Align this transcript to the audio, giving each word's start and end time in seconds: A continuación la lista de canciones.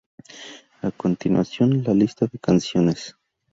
A 0.81 0.89
continuación 0.89 1.83
la 1.83 1.93
lista 1.93 2.25
de 2.25 2.39
canciones. 2.39 3.15